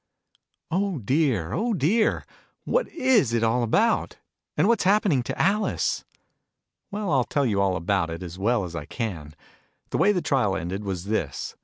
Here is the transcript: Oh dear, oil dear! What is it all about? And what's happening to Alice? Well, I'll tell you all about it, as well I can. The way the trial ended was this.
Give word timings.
Oh 0.71 0.97
dear, 0.97 1.53
oil 1.53 1.73
dear! 1.75 2.25
What 2.63 2.87
is 2.87 3.33
it 3.33 3.43
all 3.43 3.61
about? 3.61 4.17
And 4.57 4.67
what's 4.67 4.83
happening 4.83 5.21
to 5.21 5.39
Alice? 5.39 6.05
Well, 6.89 7.11
I'll 7.11 7.23
tell 7.23 7.45
you 7.45 7.61
all 7.61 7.75
about 7.75 8.09
it, 8.09 8.23
as 8.23 8.39
well 8.39 8.65
I 8.75 8.87
can. 8.87 9.35
The 9.91 9.99
way 9.99 10.11
the 10.11 10.23
trial 10.23 10.55
ended 10.55 10.83
was 10.83 11.03
this. 11.03 11.55